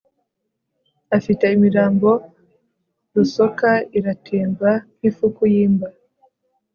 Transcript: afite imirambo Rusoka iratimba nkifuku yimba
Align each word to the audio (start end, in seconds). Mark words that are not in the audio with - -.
afite 1.17 1.45
imirambo 1.55 2.09
Rusoka 3.13 3.69
iratimba 3.97 4.69
nkifuku 4.97 5.41
yimba 5.53 5.87